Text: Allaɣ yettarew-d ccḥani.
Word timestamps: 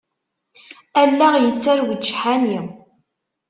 Allaɣ 1.01 1.33
yettarew-d 1.39 2.01
ccḥani. 2.09 2.59